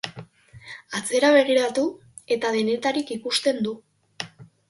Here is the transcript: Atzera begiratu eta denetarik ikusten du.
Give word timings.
Atzera 0.99 1.29
begiratu 1.35 1.83
eta 2.37 2.53
denetarik 2.57 3.13
ikusten 3.17 3.63
du. 3.67 3.77